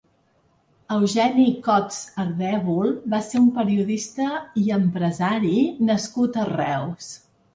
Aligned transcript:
Eugeni 0.93 1.43
Cots 1.67 1.97
Ardèvol 2.23 2.95
va 3.15 3.19
ser 3.27 3.41
un 3.41 3.51
periodista 3.59 4.29
i 4.63 4.65
empresari 4.79 5.55
nascut 5.91 6.41
a 6.45 6.47
Reus. 6.53 7.13